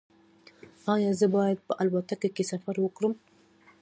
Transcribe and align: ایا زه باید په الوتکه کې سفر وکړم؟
ایا 0.93 1.11
زه 1.19 1.27
باید 1.37 1.57
په 1.67 1.73
الوتکه 1.81 2.29
کې 2.35 2.43
سفر 2.51 2.75
وکړم؟ 2.81 3.13